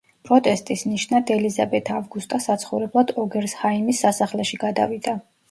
[0.27, 5.17] პროტესტის ნიშნად ელიზაბეთ ავგუსტა საცხოვრებლად ოგერსჰაიმის სასახლეში გადავიდა.